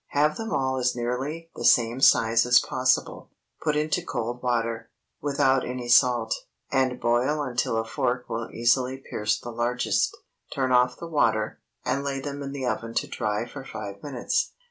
Have 0.13 0.35
them 0.37 0.51
all 0.51 0.77
as 0.77 0.95
nearly 0.95 1.51
the 1.55 1.63
same 1.63 2.01
size 2.01 2.43
as 2.43 2.57
possible; 2.57 3.29
put 3.61 3.75
into 3.75 4.03
cold 4.03 4.41
water, 4.41 4.89
without 5.21 5.63
any 5.63 5.87
salt, 5.87 6.33
and 6.71 6.99
boil 6.99 7.43
until 7.43 7.77
a 7.77 7.85
fork 7.85 8.27
will 8.27 8.49
easily 8.51 8.97
pierce 8.97 9.39
the 9.39 9.51
largest. 9.51 10.17
Turn 10.51 10.71
off 10.71 10.97
the 10.97 11.05
water, 11.05 11.61
and 11.85 12.03
lay 12.03 12.19
them 12.19 12.41
in 12.41 12.51
the 12.51 12.65
oven 12.65 12.95
to 12.95 13.05
dry 13.05 13.45
for 13.45 13.63
five 13.63 14.01
minutes. 14.01 14.53